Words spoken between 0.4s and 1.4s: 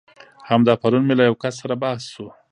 همدا پرون مې له يو